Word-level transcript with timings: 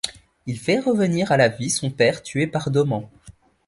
Il 0.47 0.57
fait 0.57 0.79
revenir 0.79 1.31
à 1.31 1.37
la 1.37 1.47
vie 1.47 1.69
son 1.69 1.91
père 1.91 2.23
tué 2.23 2.47
par 2.47 2.71
Dôman. 2.71 3.07